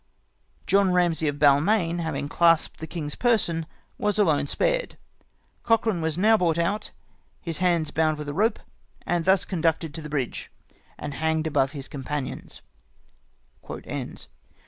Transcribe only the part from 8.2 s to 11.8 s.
a rope, and thus conducted to the bridge, and hanged above